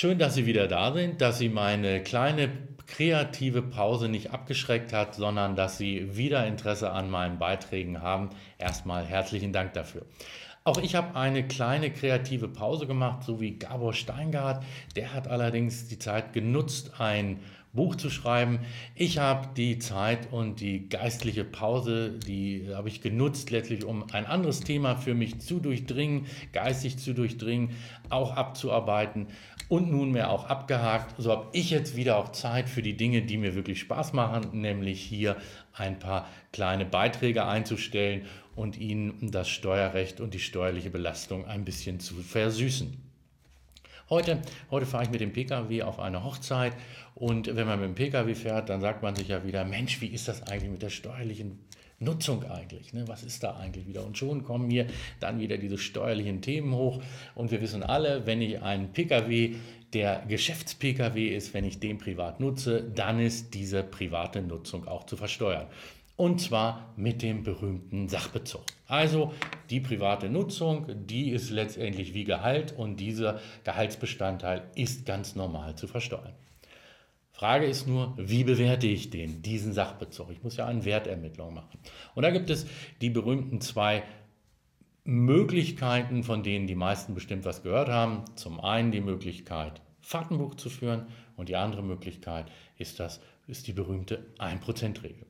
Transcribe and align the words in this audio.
Schön, 0.00 0.18
dass 0.18 0.34
Sie 0.34 0.46
wieder 0.46 0.66
da 0.66 0.94
sind, 0.94 1.20
dass 1.20 1.36
Sie 1.36 1.50
meine 1.50 2.02
kleine 2.02 2.48
kreative 2.86 3.60
Pause 3.60 4.08
nicht 4.08 4.30
abgeschreckt 4.30 4.94
hat, 4.94 5.14
sondern 5.14 5.56
dass 5.56 5.76
Sie 5.76 6.16
wieder 6.16 6.46
Interesse 6.46 6.90
an 6.90 7.10
meinen 7.10 7.38
Beiträgen 7.38 8.00
haben. 8.00 8.30
Erstmal 8.56 9.04
herzlichen 9.04 9.52
Dank 9.52 9.74
dafür. 9.74 10.06
Auch 10.70 10.78
ich 10.80 10.94
habe 10.94 11.16
eine 11.18 11.42
kleine 11.42 11.90
kreative 11.90 12.46
Pause 12.46 12.86
gemacht, 12.86 13.24
so 13.24 13.40
wie 13.40 13.58
Gabor 13.58 13.92
Steingart. 13.92 14.62
Der 14.94 15.12
hat 15.12 15.26
allerdings 15.26 15.88
die 15.88 15.98
Zeit 15.98 16.32
genutzt, 16.32 16.92
ein 17.00 17.40
Buch 17.72 17.96
zu 17.96 18.08
schreiben. 18.08 18.60
Ich 18.94 19.18
habe 19.18 19.48
die 19.56 19.80
Zeit 19.80 20.32
und 20.32 20.60
die 20.60 20.88
geistliche 20.88 21.42
Pause, 21.42 22.20
die 22.24 22.68
habe 22.72 22.86
ich 22.86 23.00
genutzt, 23.00 23.50
letztlich 23.50 23.84
um 23.84 24.04
ein 24.12 24.26
anderes 24.26 24.60
Thema 24.60 24.94
für 24.94 25.12
mich 25.14 25.40
zu 25.40 25.58
durchdringen, 25.58 26.26
geistig 26.52 26.98
zu 26.98 27.14
durchdringen, 27.14 27.70
auch 28.08 28.36
abzuarbeiten 28.36 29.26
und 29.68 29.90
nunmehr 29.90 30.30
auch 30.30 30.44
abgehakt. 30.44 31.16
So 31.18 31.32
habe 31.32 31.48
ich 31.52 31.70
jetzt 31.70 31.96
wieder 31.96 32.16
auch 32.16 32.30
Zeit 32.30 32.68
für 32.68 32.82
die 32.82 32.96
Dinge, 32.96 33.22
die 33.22 33.38
mir 33.38 33.56
wirklich 33.56 33.80
Spaß 33.80 34.12
machen, 34.12 34.60
nämlich 34.60 35.00
hier 35.00 35.36
ein 35.72 35.98
paar 35.98 36.28
kleine 36.52 36.84
Beiträge 36.84 37.44
einzustellen 37.44 38.22
und 38.60 38.78
Ihnen 38.78 39.30
das 39.30 39.48
Steuerrecht 39.48 40.20
und 40.20 40.34
die 40.34 40.38
steuerliche 40.38 40.90
Belastung 40.90 41.46
ein 41.46 41.64
bisschen 41.64 41.98
zu 41.98 42.14
versüßen. 42.16 42.94
Heute, 44.10 44.42
heute 44.70 44.86
fahre 44.86 45.04
ich 45.04 45.10
mit 45.10 45.20
dem 45.20 45.32
Pkw 45.32 45.82
auf 45.82 45.98
eine 45.98 46.24
Hochzeit 46.24 46.74
und 47.14 47.56
wenn 47.56 47.66
man 47.66 47.80
mit 47.80 47.88
dem 47.88 47.94
Pkw 47.94 48.34
fährt, 48.34 48.68
dann 48.68 48.80
sagt 48.80 49.02
man 49.02 49.14
sich 49.16 49.28
ja 49.28 49.44
wieder, 49.44 49.64
Mensch, 49.64 50.00
wie 50.00 50.08
ist 50.08 50.28
das 50.28 50.42
eigentlich 50.42 50.70
mit 50.70 50.82
der 50.82 50.90
steuerlichen 50.90 51.60
Nutzung 52.00 52.44
eigentlich? 52.44 52.92
Ne? 52.92 53.08
Was 53.08 53.22
ist 53.22 53.42
da 53.42 53.56
eigentlich 53.56 53.86
wieder? 53.86 54.04
Und 54.04 54.18
schon 54.18 54.44
kommen 54.44 54.68
hier 54.68 54.86
dann 55.20 55.40
wieder 55.40 55.56
diese 55.56 55.78
steuerlichen 55.78 56.42
Themen 56.42 56.74
hoch 56.74 57.00
und 57.34 57.50
wir 57.50 57.62
wissen 57.62 57.82
alle, 57.82 58.26
wenn 58.26 58.42
ich 58.42 58.60
einen 58.60 58.92
Pkw 58.92 59.54
der 59.94 60.24
Geschäfts-Pkw 60.28 61.28
ist, 61.28 61.54
wenn 61.54 61.64
ich 61.64 61.80
den 61.80 61.98
privat 61.98 62.40
nutze, 62.40 62.82
dann 62.94 63.20
ist 63.20 63.54
diese 63.54 63.82
private 63.82 64.42
Nutzung 64.42 64.86
auch 64.86 65.04
zu 65.04 65.16
versteuern. 65.16 65.66
Und 66.20 66.38
zwar 66.38 66.92
mit 66.96 67.22
dem 67.22 67.44
berühmten 67.44 68.06
Sachbezug. 68.06 68.60
Also 68.86 69.32
die 69.70 69.80
private 69.80 70.28
Nutzung, 70.28 71.06
die 71.06 71.30
ist 71.30 71.48
letztendlich 71.48 72.12
wie 72.12 72.24
Gehalt 72.24 72.72
und 72.76 73.00
dieser 73.00 73.40
Gehaltsbestandteil 73.64 74.64
ist 74.74 75.06
ganz 75.06 75.34
normal 75.34 75.76
zu 75.76 75.88
versteuern. 75.88 76.34
Frage 77.32 77.64
ist 77.64 77.88
nur, 77.88 78.12
wie 78.18 78.44
bewerte 78.44 78.86
ich 78.86 79.08
den, 79.08 79.40
diesen 79.40 79.72
Sachbezug? 79.72 80.30
Ich 80.30 80.42
muss 80.42 80.58
ja 80.58 80.66
eine 80.66 80.84
Wertermittlung 80.84 81.54
machen. 81.54 81.78
Und 82.14 82.22
da 82.22 82.30
gibt 82.30 82.50
es 82.50 82.66
die 83.00 83.08
berühmten 83.08 83.62
zwei 83.62 84.02
Möglichkeiten, 85.04 86.22
von 86.22 86.42
denen 86.42 86.66
die 86.66 86.74
meisten 86.74 87.14
bestimmt 87.14 87.46
was 87.46 87.62
gehört 87.62 87.88
haben. 87.88 88.26
Zum 88.34 88.60
einen 88.60 88.92
die 88.92 89.00
Möglichkeit, 89.00 89.80
Fahrtenbuch 90.02 90.54
zu 90.56 90.68
führen 90.68 91.06
und 91.36 91.48
die 91.48 91.56
andere 91.56 91.82
Möglichkeit 91.82 92.52
ist, 92.76 93.00
das, 93.00 93.22
ist 93.46 93.68
die 93.68 93.72
berühmte 93.72 94.26
1%-Regel. 94.38 95.24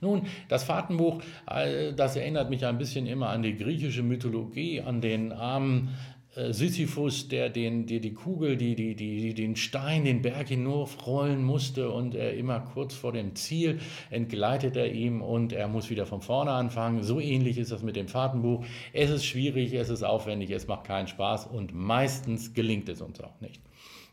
Nun, 0.00 0.26
das 0.48 0.64
Fahrtenbuch, 0.64 1.22
äh, 1.50 1.94
das 1.94 2.16
erinnert 2.16 2.50
mich 2.50 2.66
ein 2.66 2.78
bisschen 2.78 3.06
immer 3.06 3.30
an 3.30 3.42
die 3.42 3.56
griechische 3.56 4.02
Mythologie, 4.02 4.82
an 4.82 5.00
den 5.00 5.32
armen 5.32 5.96
äh, 6.36 6.52
Sisyphus, 6.52 7.28
der, 7.28 7.48
den, 7.48 7.86
der 7.86 8.00
die 8.00 8.12
Kugel, 8.12 8.58
die, 8.58 8.74
die, 8.74 8.94
die, 8.94 9.32
den 9.32 9.56
Stein, 9.56 10.04
den 10.04 10.20
Berg 10.20 10.48
hinaufrollen 10.48 11.42
musste 11.42 11.90
und 11.90 12.14
er 12.14 12.34
immer 12.34 12.60
kurz 12.60 12.94
vor 12.94 13.12
dem 13.12 13.34
Ziel 13.36 13.80
entgleitet 14.10 14.76
er 14.76 14.92
ihm 14.92 15.22
und 15.22 15.54
er 15.54 15.66
muss 15.66 15.88
wieder 15.88 16.04
von 16.04 16.20
vorne 16.20 16.50
anfangen. 16.50 17.02
So 17.02 17.18
ähnlich 17.18 17.56
ist 17.56 17.72
das 17.72 17.82
mit 17.82 17.96
dem 17.96 18.08
Fahrtenbuch. 18.08 18.66
Es 18.92 19.08
ist 19.08 19.24
schwierig, 19.24 19.72
es 19.72 19.88
ist 19.88 20.02
aufwendig, 20.02 20.50
es 20.50 20.66
macht 20.66 20.84
keinen 20.84 21.08
Spaß 21.08 21.46
und 21.46 21.74
meistens 21.74 22.52
gelingt 22.52 22.88
es 22.90 23.00
uns 23.00 23.18
auch 23.20 23.40
nicht. 23.40 23.62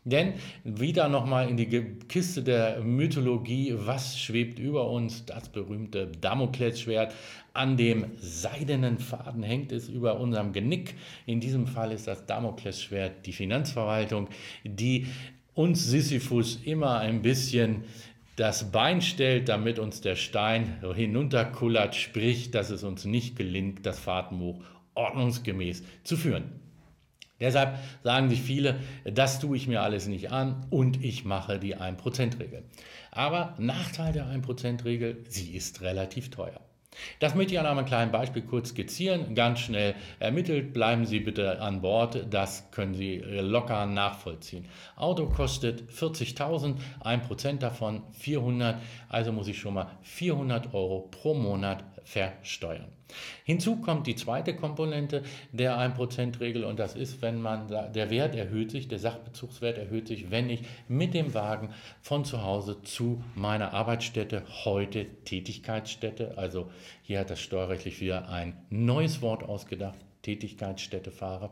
Denn 0.04 0.34
wieder 0.64 1.08
nochmal 1.08 1.48
in 1.48 1.56
die 1.56 1.66
Kiste 2.08 2.42
der 2.42 2.80
Mythologie, 2.80 3.74
was 3.74 4.18
schwebt 4.20 4.58
über 4.58 4.90
uns? 4.90 5.24
Das 5.24 5.48
berühmte 5.48 6.08
Damoklesschwert. 6.20 7.14
An 7.54 7.78
dem 7.78 8.06
seidenen 8.16 8.98
Faden 8.98 9.42
hängt 9.42 9.72
es 9.72 9.88
über 9.88 10.20
unserem 10.20 10.52
Genick. 10.52 10.94
In 11.24 11.40
diesem 11.40 11.66
Fall 11.66 11.92
ist 11.92 12.06
das 12.06 12.26
Damoklesschwert 12.26 13.24
die 13.24 13.32
Finanzverwaltung, 13.32 14.28
die 14.64 15.06
uns 15.54 15.84
Sisyphus 15.86 16.60
immer 16.64 16.98
ein 16.98 17.22
bisschen 17.22 17.84
das 18.36 18.72
Bein 18.72 19.00
stellt, 19.00 19.48
damit 19.48 19.78
uns 19.78 20.00
der 20.00 20.16
Stein 20.16 20.82
hinunterkullert, 20.94 21.94
sprich, 21.94 22.50
dass 22.50 22.70
es 22.70 22.82
uns 22.82 23.04
nicht 23.04 23.36
gelingt, 23.36 23.86
das 23.86 24.00
Fahrtenbuch 24.00 24.60
ordnungsgemäß 24.94 25.82
zu 26.02 26.16
führen. 26.16 26.44
Deshalb 27.40 27.78
sagen 28.02 28.30
sich 28.30 28.42
viele, 28.42 28.76
das 29.04 29.40
tue 29.40 29.56
ich 29.56 29.66
mir 29.66 29.82
alles 29.82 30.06
nicht 30.06 30.30
an 30.30 30.66
und 30.70 31.02
ich 31.04 31.24
mache 31.24 31.58
die 31.58 31.76
1%-Regel. 31.76 32.64
Aber 33.10 33.54
Nachteil 33.58 34.12
der 34.12 34.26
1%-Regel, 34.26 35.24
sie 35.28 35.54
ist 35.54 35.82
relativ 35.82 36.30
teuer. 36.30 36.60
Das 37.18 37.34
möchte 37.34 37.54
ich 37.54 37.60
an 37.60 37.66
einem 37.66 37.84
kleinen 37.84 38.12
Beispiel 38.12 38.42
kurz 38.42 38.68
skizzieren, 38.70 39.34
ganz 39.34 39.60
schnell 39.60 39.94
ermittelt. 40.20 40.72
Bleiben 40.72 41.06
Sie 41.06 41.20
bitte 41.20 41.60
an 41.60 41.80
Bord, 41.80 42.26
das 42.30 42.70
können 42.70 42.94
Sie 42.94 43.16
locker 43.18 43.86
nachvollziehen. 43.86 44.66
Auto 44.96 45.28
kostet 45.28 45.90
40.000, 45.90 46.76
1% 47.02 47.58
davon 47.58 48.02
400, 48.12 48.80
also 49.08 49.32
muss 49.32 49.48
ich 49.48 49.58
schon 49.58 49.74
mal 49.74 49.90
400 50.02 50.72
Euro 50.74 51.08
pro 51.10 51.34
Monat 51.34 51.84
versteuern. 52.04 52.88
Hinzu 53.44 53.76
kommt 53.76 54.06
die 54.06 54.16
zweite 54.16 54.54
Komponente 54.54 55.22
der 55.52 55.78
1%-Regel 55.78 56.64
und 56.64 56.78
das 56.78 56.94
ist, 56.94 57.22
wenn 57.22 57.40
man 57.40 57.68
der 57.68 58.10
Wert 58.10 58.34
erhöht 58.34 58.70
sich, 58.70 58.88
der 58.88 58.98
Sachbezugswert 58.98 59.78
erhöht 59.78 60.08
sich, 60.08 60.30
wenn 60.30 60.50
ich 60.50 60.62
mit 60.88 61.14
dem 61.14 61.34
Wagen 61.34 61.70
von 62.00 62.24
zu 62.24 62.42
Hause 62.42 62.82
zu 62.82 63.22
meiner 63.34 63.72
Arbeitsstätte, 63.72 64.42
heute 64.64 65.06
Tätigkeitsstätte, 65.24 66.36
also 66.36 66.70
hier 67.02 67.20
hat 67.20 67.30
das 67.30 67.40
steuerrechtlich 67.40 68.00
wieder 68.00 68.28
ein 68.28 68.56
neues 68.70 69.22
Wort 69.22 69.42
ausgedacht, 69.42 69.98
Tätigkeitsstätte 70.22 71.10
fahre, 71.10 71.50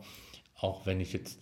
auch 0.58 0.86
wenn 0.86 1.00
ich 1.00 1.12
jetzt, 1.12 1.40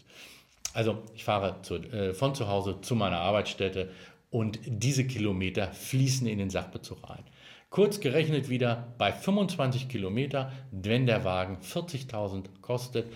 also 0.74 1.02
ich 1.14 1.24
fahre 1.24 1.62
zu, 1.62 1.76
äh, 1.76 2.14
von 2.14 2.34
zu 2.34 2.48
Hause 2.48 2.80
zu 2.80 2.94
meiner 2.94 3.20
Arbeitsstätte 3.20 3.90
und 4.30 4.58
diese 4.66 5.06
Kilometer 5.06 5.72
fließen 5.72 6.26
in 6.26 6.38
den 6.38 6.50
Sachbezug 6.50 6.98
ein. 7.08 7.24
Kurz 7.70 8.00
gerechnet 8.00 8.48
wieder 8.48 8.92
bei 8.98 9.12
25 9.12 9.88
Kilometer, 9.88 10.50
wenn 10.72 11.06
der 11.06 11.24
Wagen 11.24 11.58
40.000 11.58 12.46
kostet, 12.60 13.12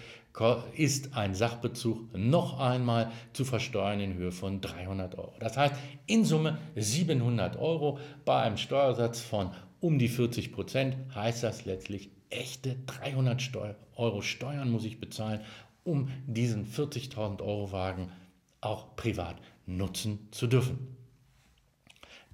ist 0.77 1.17
ein 1.17 1.35
Sachbezug 1.35 2.17
noch 2.17 2.61
einmal 2.61 3.11
zu 3.33 3.45
versteuern 3.45 3.99
in 3.99 4.15
Höhe 4.15 4.31
von 4.31 4.61
300 4.61 5.19
Euro. 5.19 5.35
Das 5.41 5.57
heißt 5.57 5.75
in 6.07 6.25
Summe 6.25 6.59
700 6.77 7.57
Euro 7.57 7.99
bei 8.25 8.43
einem 8.43 8.57
Steuersatz 8.57 9.21
von 9.21 9.51
um 9.81 9.99
die 9.99 10.09
40 10.09 10.53
Prozent 10.53 10.97
heißt 11.17 11.43
das 11.43 11.65
letztlich 11.65 12.11
echte 12.31 12.77
300 12.87 13.43
Euro 13.97 14.23
Steuern 14.23 14.71
muss 14.71 14.85
ich 14.85 15.01
bezahlen, 15.01 15.41
um 15.83 16.11
diesen 16.29 16.65
40.000 16.65 17.43
Euro 17.43 17.73
Wagen 17.73 18.13
auch 18.61 18.95
privat 18.95 19.37
nutzen 19.67 20.29
zu 20.31 20.47
dürfen. 20.47 20.97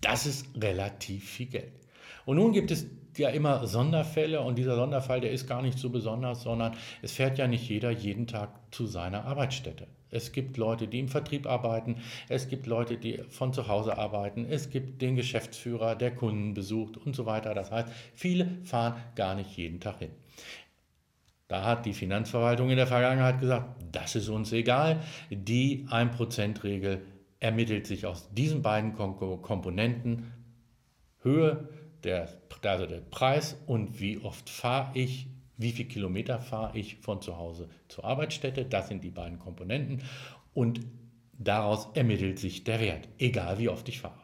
Das 0.03 0.27
ist 0.27 0.47
relativ 0.55 1.29
viel 1.29 1.47
Geld. 1.47 1.81
Und 2.25 2.37
nun 2.37 2.53
gibt 2.53 2.71
es 2.71 2.87
ja 3.17 3.29
immer 3.31 3.67
Sonderfälle 3.67 4.41
und 4.41 4.57
dieser 4.57 4.77
Sonderfall, 4.77 5.21
der 5.21 5.33
ist 5.33 5.47
gar 5.47 5.63
nicht 5.63 5.79
so 5.79 5.91
besonders, 5.91 6.43
sondern 6.43 6.75
es 7.03 7.13
fährt 7.13 7.39
ja 7.39 7.47
nicht 7.47 7.69
jeder 7.69 7.91
jeden 7.91 8.27
Tag 8.27 8.51
zu 8.71 8.87
seiner 8.87 9.25
Arbeitsstätte. 9.25 9.87
Es 10.11 10.33
gibt 10.33 10.57
Leute, 10.57 10.89
die 10.89 10.99
im 10.99 11.09
Vertrieb 11.09 11.47
arbeiten, 11.47 11.97
es 12.29 12.49
gibt 12.49 12.67
Leute, 12.67 12.97
die 12.97 13.23
von 13.29 13.53
zu 13.53 13.69
Hause 13.69 13.97
arbeiten, 13.97 14.45
es 14.49 14.71
gibt 14.71 15.03
den 15.03 15.17
Geschäftsführer, 15.17 15.95
der 15.95 16.15
Kunden 16.15 16.55
besucht 16.55 16.97
und 16.97 17.15
so 17.15 17.27
weiter. 17.27 17.55
Das 17.55 17.71
heißt, 17.71 17.89
viele 18.15 18.49
fahren 18.65 18.95
gar 19.15 19.35
nicht 19.35 19.57
jeden 19.57 19.81
Tag 19.81 20.01
hin. 20.01 20.11
Da 21.47 21.65
hat 21.65 21.85
die 21.85 21.95
Finanzverwaltung 21.95 22.71
in 22.71 22.77
der 22.77 22.87
Vergangenheit 22.87 23.41
gesagt, 23.41 23.83
das 23.91 24.15
ist 24.15 24.29
uns 24.29 24.53
egal. 24.53 25.01
Die 25.31 25.85
1%-Regel 25.89 27.03
ermittelt 27.41 27.87
sich 27.87 28.07
aus 28.07 28.33
diesen 28.33 28.63
beiden 28.63 28.95
Komponenten 28.95 30.33
Höhe 31.23 31.69
der, 32.05 32.29
also 32.63 32.87
der 32.87 33.01
Preis 33.01 33.57
und 33.67 34.01
wie 34.01 34.19
oft 34.19 34.49
fahre 34.49 34.97
ich, 34.99 35.27
wie 35.57 35.73
viele 35.73 35.89
Kilometer 35.89 36.41
fahre 36.41 36.77
ich 36.79 36.97
von 36.97 37.21
zu 37.21 37.37
Hause 37.37 37.69
zur 37.89 38.05
Arbeitsstätte. 38.05 38.65
Das 38.65 38.89
sind 38.89 39.05
die 39.05 39.11
beiden 39.11 39.39
Komponenten 39.39 40.03
und 40.55 40.81
daraus 41.39 41.89
ermittelt 41.95 42.39
sich 42.39 42.65
der 42.65 42.81
Wert, 42.81 43.09
egal 43.19 43.59
wie 43.59 43.69
oft 43.69 43.89
ich 43.89 44.01
fahre. 44.01 44.21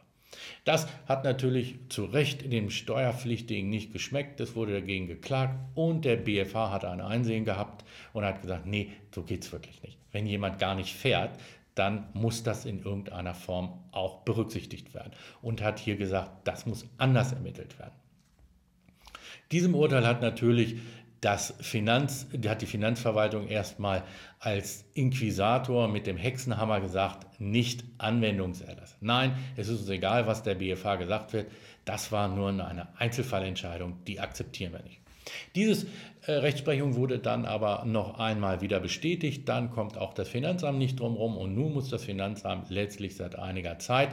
Das 0.65 0.87
hat 1.07 1.23
natürlich 1.23 1.75
zu 1.89 2.05
Recht 2.05 2.51
dem 2.51 2.69
Steuerpflichtigen 2.69 3.69
nicht 3.69 3.93
geschmeckt. 3.93 4.39
Es 4.39 4.55
wurde 4.55 4.73
dagegen 4.73 5.07
geklagt 5.07 5.57
und 5.75 6.05
der 6.05 6.17
BFH 6.17 6.71
hat 6.71 6.85
ein 6.85 7.01
Einsehen 7.01 7.45
gehabt 7.45 7.85
und 8.13 8.25
hat 8.25 8.41
gesagt, 8.41 8.65
nee, 8.65 8.91
so 9.13 9.23
geht 9.23 9.43
es 9.43 9.51
wirklich 9.51 9.81
nicht. 9.81 9.97
Wenn 10.11 10.25
jemand 10.25 10.59
gar 10.59 10.75
nicht 10.75 10.93
fährt, 10.93 11.39
dann 11.77 12.07
muss 12.13 12.43
das 12.43 12.65
in 12.65 12.79
irgendeiner 12.79 13.33
Form 13.33 13.83
auch 13.91 14.23
berücksichtigt 14.23 14.93
werden. 14.93 15.11
Und 15.41 15.61
hat 15.61 15.79
hier 15.79 15.95
gesagt, 15.95 16.47
das 16.47 16.65
muss 16.65 16.85
anders 16.97 17.31
ermittelt 17.31 17.77
werden. 17.79 17.93
Diesem 19.51 19.75
Urteil 19.75 20.05
hat 20.05 20.21
natürlich 20.21 20.77
das 21.21 21.55
Finanz, 21.61 22.27
hat 22.45 22.61
die 22.61 22.67
Finanzverwaltung 22.67 23.47
erstmal 23.47 24.03
als 24.39 24.85
Inquisitor 24.93 25.87
mit 25.87 26.05
dem 26.05 26.17
Hexenhammer 26.17 26.79
gesagt, 26.79 27.39
nicht 27.39 27.83
Anwendungserlass. 27.97 28.97
Nein, 29.01 29.35
es 29.55 29.67
ist 29.67 29.81
uns 29.81 29.89
egal, 29.89 30.27
was 30.27 30.43
der 30.43 30.55
BFH 30.55 30.97
gesagt 30.97 31.33
wird. 31.33 31.51
Das 31.85 32.11
war 32.11 32.27
nur 32.27 32.49
eine 32.49 32.87
Einzelfallentscheidung, 32.97 34.03
die 34.05 34.19
akzeptieren 34.19 34.73
wir 34.73 34.83
nicht. 34.83 35.01
Diese 35.55 35.87
äh, 36.25 36.33
Rechtsprechung 36.33 36.95
wurde 36.95 37.19
dann 37.19 37.45
aber 37.45 37.85
noch 37.85 38.19
einmal 38.19 38.61
wieder 38.61 38.79
bestätigt. 38.79 39.47
Dann 39.47 39.71
kommt 39.71 39.97
auch 39.97 40.13
das 40.13 40.29
Finanzamt 40.29 40.77
nicht 40.77 40.99
drumherum 40.99 41.37
und 41.37 41.55
nun 41.55 41.73
muss 41.73 41.89
das 41.89 42.03
Finanzamt 42.03 42.69
letztlich 42.69 43.15
seit 43.15 43.37
einiger 43.37 43.79
Zeit 43.79 44.09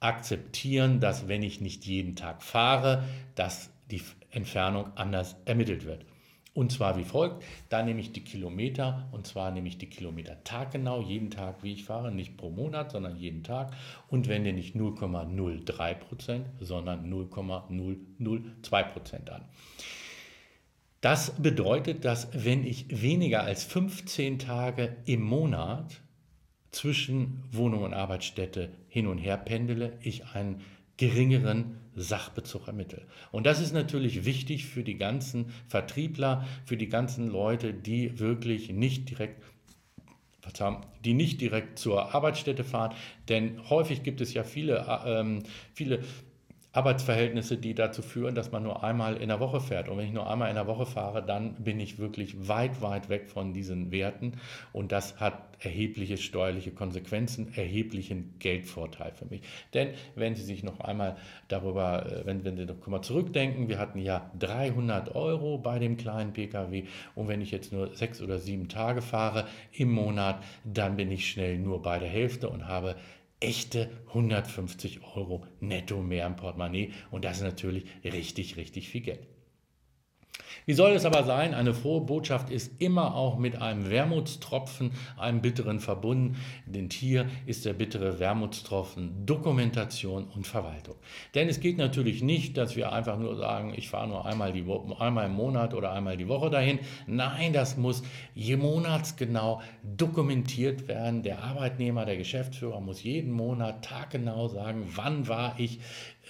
akzeptieren, 0.00 1.00
dass 1.00 1.28
wenn 1.28 1.42
ich 1.42 1.60
nicht 1.60 1.86
jeden 1.86 2.16
Tag 2.16 2.42
fahre, 2.42 3.04
dass 3.34 3.70
die 3.90 4.02
Entfernung 4.30 4.86
anders 4.96 5.36
ermittelt 5.46 5.86
wird. 5.86 6.04
Und 6.56 6.72
zwar 6.72 6.96
wie 6.96 7.04
folgt, 7.04 7.44
da 7.68 7.82
nehme 7.82 8.00
ich 8.00 8.12
die 8.12 8.24
Kilometer 8.24 9.08
und 9.12 9.26
zwar 9.26 9.50
nehme 9.50 9.68
ich 9.68 9.76
die 9.76 9.90
Kilometer 9.90 10.42
taggenau, 10.42 11.02
jeden 11.02 11.30
Tag, 11.30 11.62
wie 11.62 11.74
ich 11.74 11.84
fahre, 11.84 12.10
nicht 12.10 12.38
pro 12.38 12.48
Monat, 12.48 12.92
sondern 12.92 13.16
jeden 13.16 13.42
Tag 13.42 13.74
und 14.08 14.26
wende 14.26 14.54
nicht 14.54 14.74
0,03 14.74 15.94
Prozent, 15.94 16.46
sondern 16.58 17.10
0,002 17.10 18.82
Prozent 18.84 19.28
an. 19.28 19.42
Das 21.06 21.30
bedeutet, 21.40 22.04
dass 22.04 22.26
wenn 22.32 22.66
ich 22.66 22.86
weniger 23.00 23.44
als 23.44 23.62
15 23.62 24.40
Tage 24.40 24.96
im 25.04 25.22
Monat 25.22 26.00
zwischen 26.72 27.44
Wohnung 27.52 27.84
und 27.84 27.94
Arbeitsstätte 27.94 28.70
hin 28.88 29.06
und 29.06 29.18
her 29.18 29.36
pendele, 29.36 29.92
ich 30.00 30.26
einen 30.34 30.62
geringeren 30.96 31.76
Sachbezug 31.94 32.66
ermittle. 32.66 33.06
Und 33.30 33.46
das 33.46 33.60
ist 33.60 33.72
natürlich 33.72 34.24
wichtig 34.24 34.66
für 34.66 34.82
die 34.82 34.96
ganzen 34.96 35.52
Vertriebler, 35.68 36.44
für 36.64 36.76
die 36.76 36.88
ganzen 36.88 37.28
Leute, 37.28 37.72
die 37.72 38.18
wirklich 38.18 38.72
nicht 38.72 39.08
direkt 39.08 39.44
die 41.04 41.14
nicht 41.14 41.40
direkt 41.40 41.78
zur 41.78 42.14
Arbeitsstätte 42.14 42.62
fahren, 42.62 42.94
denn 43.28 43.68
häufig 43.68 44.04
gibt 44.04 44.20
es 44.20 44.32
ja 44.32 44.44
viele, 44.44 44.86
ähm, 45.04 45.42
viele 45.72 46.00
Arbeitsverhältnisse, 46.76 47.56
die 47.56 47.74
dazu 47.74 48.02
führen, 48.02 48.34
dass 48.34 48.52
man 48.52 48.62
nur 48.62 48.84
einmal 48.84 49.16
in 49.16 49.28
der 49.28 49.40
Woche 49.40 49.60
fährt. 49.60 49.88
Und 49.88 49.96
wenn 49.96 50.06
ich 50.06 50.12
nur 50.12 50.30
einmal 50.30 50.50
in 50.50 50.56
der 50.56 50.66
Woche 50.66 50.84
fahre, 50.84 51.24
dann 51.24 51.54
bin 51.54 51.80
ich 51.80 51.98
wirklich 51.98 52.48
weit, 52.48 52.82
weit 52.82 53.08
weg 53.08 53.28
von 53.28 53.54
diesen 53.54 53.90
Werten. 53.90 54.32
Und 54.72 54.92
das 54.92 55.18
hat 55.18 55.42
erhebliche 55.60 56.18
steuerliche 56.18 56.70
Konsequenzen, 56.72 57.54
erheblichen 57.54 58.34
Geldvorteil 58.38 59.12
für 59.12 59.24
mich. 59.24 59.40
Denn 59.72 59.94
wenn 60.14 60.34
Sie 60.34 60.42
sich 60.42 60.62
noch 60.62 60.80
einmal 60.80 61.16
darüber, 61.48 62.04
äh, 62.04 62.26
wenn, 62.26 62.44
wenn 62.44 62.56
Sie 62.56 62.66
noch 62.66 62.86
mal 62.86 63.02
zurückdenken, 63.02 63.68
wir 63.68 63.78
hatten 63.78 63.98
ja 63.98 64.30
300 64.38 65.14
Euro 65.14 65.58
bei 65.58 65.78
dem 65.78 65.96
kleinen 65.96 66.32
Pkw. 66.34 66.84
Und 67.14 67.28
wenn 67.28 67.40
ich 67.40 67.50
jetzt 67.50 67.72
nur 67.72 67.94
sechs 67.94 68.20
oder 68.20 68.38
sieben 68.38 68.68
Tage 68.68 69.00
fahre 69.00 69.46
im 69.72 69.92
Monat, 69.92 70.42
dann 70.64 70.96
bin 70.96 71.10
ich 71.10 71.30
schnell 71.30 71.58
nur 71.58 71.80
bei 71.80 71.98
der 71.98 72.08
Hälfte 72.08 72.50
und 72.50 72.68
habe 72.68 72.96
echte 73.40 73.90
150 74.08 75.02
Euro 75.14 75.46
netto 75.60 76.02
mehr 76.02 76.26
im 76.26 76.36
Portemonnaie 76.36 76.92
und 77.10 77.24
das 77.24 77.38
ist 77.38 77.42
natürlich 77.42 77.84
richtig, 78.04 78.56
richtig 78.56 78.88
viel 78.88 79.02
Geld. 79.02 79.26
Wie 80.66 80.74
soll 80.74 80.92
es 80.92 81.04
aber 81.04 81.22
sein? 81.22 81.54
Eine 81.54 81.74
frohe 81.74 82.00
Botschaft 82.00 82.50
ist 82.50 82.80
immer 82.80 83.14
auch 83.14 83.38
mit 83.38 83.62
einem 83.62 83.88
Wermutstropfen, 83.88 84.90
einem 85.16 85.40
bitteren 85.40 85.78
verbunden, 85.78 86.36
denn 86.66 86.88
hier 86.90 87.26
ist 87.46 87.64
der 87.64 87.72
bittere 87.72 88.18
Wermutstropfen 88.18 89.24
Dokumentation 89.26 90.24
und 90.24 90.44
Verwaltung. 90.44 90.96
Denn 91.36 91.48
es 91.48 91.60
geht 91.60 91.78
natürlich 91.78 92.20
nicht, 92.20 92.56
dass 92.56 92.74
wir 92.74 92.92
einfach 92.92 93.16
nur 93.16 93.36
sagen, 93.36 93.74
ich 93.76 93.88
fahre 93.88 94.08
nur 94.08 94.26
einmal, 94.26 94.52
die 94.52 94.64
einmal 94.98 95.26
im 95.26 95.34
Monat 95.34 95.72
oder 95.72 95.92
einmal 95.92 96.16
die 96.16 96.26
Woche 96.26 96.50
dahin. 96.50 96.80
Nein, 97.06 97.52
das 97.52 97.76
muss 97.76 98.02
je 98.34 98.56
monatsgenau 98.56 99.62
dokumentiert 99.84 100.88
werden. 100.88 101.22
Der 101.22 101.44
Arbeitnehmer, 101.44 102.04
der 102.06 102.16
Geschäftsführer 102.16 102.80
muss 102.80 103.04
jeden 103.04 103.30
Monat 103.30 103.84
taggenau 103.84 104.48
sagen, 104.48 104.88
wann 104.96 105.28
war 105.28 105.54
ich 105.58 105.78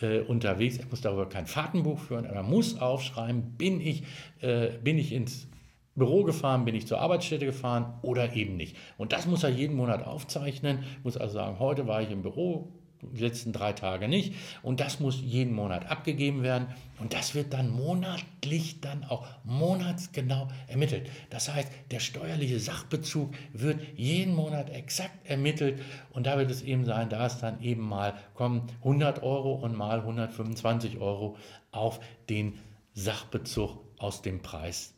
äh, 0.01 0.21
unterwegs. 0.21 0.79
Er 0.79 0.87
muss 0.87 1.01
darüber 1.01 1.29
kein 1.29 1.47
Fahrtenbuch 1.47 1.99
führen, 1.99 2.27
aber 2.27 2.37
er 2.37 2.43
muss 2.43 2.81
aufschreiben, 2.81 3.57
bin 3.57 3.81
ich, 3.81 4.05
äh, 4.41 4.69
bin 4.83 4.99
ich 4.99 5.13
ins 5.13 5.49
Büro 5.95 6.25
gefahren, 6.25 6.65
bin 6.65 6.75
ich 6.75 6.87
zur 6.87 7.01
Arbeitsstätte 7.01 7.47
gefahren 7.47 7.95
oder 8.03 8.35
eben 8.35 8.57
nicht. 8.57 8.77
Und 8.99 9.13
das 9.13 9.27
muss 9.27 9.43
er 9.43 9.51
jeden 9.51 9.77
Monat 9.77 10.07
aufzeichnen, 10.07 10.81
muss 11.03 11.17
also 11.17 11.35
sagen, 11.35 11.59
heute 11.59 11.87
war 11.87 12.03
ich 12.03 12.11
im 12.11 12.23
Büro, 12.23 12.73
letzten 13.15 13.53
drei 13.53 13.73
Tage 13.73 14.09
nicht. 14.09 14.35
Und 14.63 14.81
das 14.81 15.01
muss 15.01 15.21
jeden 15.21 15.55
Monat 15.55 15.91
abgegeben 15.91 16.43
werden. 16.43 16.69
Und 16.99 17.13
das 17.13 17.35
wird 17.35 17.53
dann 17.53 17.71
monatlich 17.71 18.81
dann 18.81 19.05
auch 19.05 19.27
monatsgenau 19.45 20.49
ermittelt. 20.67 21.09
Das 21.31 21.53
heißt, 21.53 21.71
der 21.91 22.01
steuerliche 22.01 22.59
Sachbezug 22.59 23.35
wird 23.53 23.81
jeden 23.97 24.35
Monat 24.35 24.71
exakt 24.71 25.29
ermittelt. 25.29 25.81
Und 26.11 26.27
da 26.27 26.39
wird 26.39 26.51
es 26.51 26.63
eben 26.63 26.85
sein, 26.85 27.09
da 27.09 27.27
es 27.27 27.39
dann 27.39 27.61
eben 27.63 27.83
mal 27.83 28.15
kommen 28.35 28.67
100 28.79 29.23
Euro 29.23 29.55
und 29.55 29.77
mal 29.77 30.01
125 30.01 30.99
Euro 30.99 31.37
auf 31.71 32.01
den 32.29 32.59
Sachbezug 32.95 33.79
aus 33.99 34.23
dem 34.23 34.41
Preis 34.41 34.96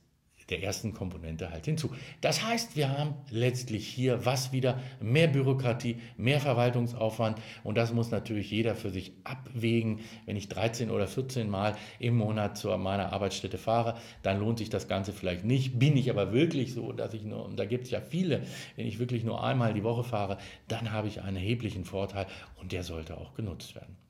der 0.49 0.63
ersten 0.63 0.95
Komponente 0.95 1.51
halt 1.51 1.67
hinzu. 1.67 1.91
Das 2.21 2.45
heißt, 2.45 2.77
wir 2.77 2.97
haben 2.97 3.15
letztlich 3.31 3.87
hier 3.87 4.25
was 4.25 4.53
wieder 4.53 4.81
mehr 5.01 5.29
Bürokratie, 5.29 5.99
mehr 6.17 6.41
Verwaltungsaufwand 6.41 7.39
und 7.65 7.77
das 7.77 7.93
muss 7.93 8.11
natürlich 8.11 8.51
jeder 8.51 8.75
für 8.75 8.91
sich 8.91 9.13
abwägen. 9.25 10.01
Wenn 10.27 10.37
ich 10.37 10.49
13 10.49 10.91
oder 10.91 11.07
14 11.07 11.49
Mal 11.49 11.77
im 11.99 12.17
Monat 12.17 12.57
zu 12.57 12.69
meiner 12.79 13.13
Arbeitsstätte 13.13 13.59
fahre, 13.59 13.97
dann 14.23 14.41
lohnt 14.41 14.59
sich 14.59 14.71
das 14.71 14.89
Ganze 14.89 15.13
vielleicht 15.13 15.45
nicht. 15.45 15.79
Bin 15.79 15.97
ich 15.97 16.11
aber 16.11 16.33
wirklich 16.33 16.73
so, 16.75 16.93
dass 16.93 17.15
ich 17.15 17.25
nur, 17.25 17.45
und 17.45 17.59
da 17.59 17.65
gibt 17.65 17.85
es 17.85 17.91
ja 17.91 18.01
viele, 18.01 18.43
wenn 18.77 18.87
ich 18.87 18.99
wirklich 18.99 19.25
nur 19.25 19.43
einmal 19.45 19.75
die 19.75 19.85
Woche 19.85 20.05
fahre, 20.05 20.39
dann 20.69 20.93
habe 20.93 21.09
ich 21.09 21.23
einen 21.23 21.37
erheblichen 21.37 21.85
Vorteil 21.85 22.27
und 22.57 22.73
der 22.73 22.85
sollte 22.85 23.19
auch 23.19 23.35
genutzt 23.35 23.75
werden. 23.75 24.08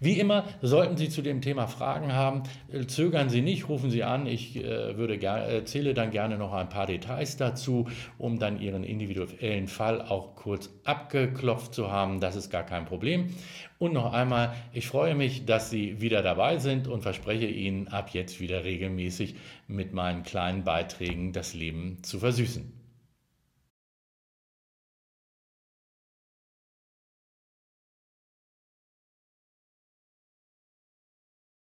Wie 0.00 0.18
immer, 0.18 0.44
sollten 0.60 0.96
Sie 0.96 1.08
zu 1.08 1.22
dem 1.22 1.40
Thema 1.40 1.66
Fragen 1.66 2.12
haben, 2.12 2.42
äh, 2.70 2.86
zögern 2.86 3.28
Sie 3.28 3.42
nicht, 3.42 3.68
rufen 3.68 3.90
Sie 3.90 4.04
an. 4.04 4.26
Ich 4.26 4.56
äh, 4.56 4.96
würde 4.96 5.22
erzähle 5.22 5.94
dann 5.94 6.10
gerne 6.10 6.36
noch 6.38 6.52
ein 6.52 6.68
paar 6.68 6.86
Details 6.86 7.36
dazu, 7.36 7.88
um 8.18 8.38
dann 8.38 8.60
Ihren 8.60 8.84
individuellen 8.84 9.68
Fall 9.68 10.02
auch 10.02 10.34
kurz 10.34 10.70
abgeklopft 10.84 11.74
zu 11.74 11.90
haben. 11.90 12.20
Das 12.20 12.36
ist 12.36 12.50
gar 12.50 12.64
kein 12.64 12.84
Problem. 12.84 13.34
Und 13.78 13.92
noch 13.92 14.12
einmal, 14.12 14.54
ich 14.72 14.86
freue 14.86 15.14
mich, 15.14 15.46
dass 15.46 15.70
Sie 15.70 16.00
wieder 16.00 16.22
dabei 16.22 16.58
sind 16.58 16.88
und 16.88 17.02
verspreche 17.02 17.46
Ihnen 17.46 17.88
ab 17.88 18.10
jetzt 18.12 18.40
wieder 18.40 18.64
regelmäßig 18.64 19.34
mit 19.66 19.92
meinen 19.92 20.22
kleinen 20.22 20.64
Beiträgen 20.64 21.32
das 21.32 21.54
Leben 21.54 22.02
zu 22.02 22.18
versüßen. 22.18 22.83